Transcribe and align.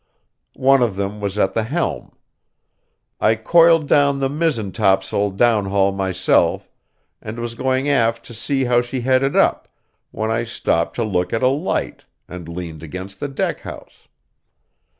One 0.57 0.81
of 0.81 0.95
them 0.95 1.19
was 1.21 1.37
at 1.37 1.53
the 1.53 1.61
helm. 1.61 2.13
I 3.19 3.35
coiled 3.35 3.87
down 3.87 4.17
the 4.17 4.29
mizzen 4.31 4.71
topsail 4.71 5.31
downhaul 5.33 5.95
myself, 5.95 6.71
and 7.21 7.37
was 7.37 7.53
going 7.53 7.87
aft 7.87 8.25
to 8.25 8.33
see 8.33 8.63
how 8.65 8.81
she 8.81 9.01
headed 9.01 9.35
up, 9.35 9.67
when 10.09 10.31
I 10.31 10.43
stopped 10.43 10.95
to 10.95 11.03
look 11.03 11.33
at 11.33 11.43
a 11.43 11.49
light, 11.49 12.05
and 12.27 12.49
leaned 12.49 12.81
against 12.81 13.19
the 13.19 13.27
deck 13.27 13.59
house. 13.61 14.07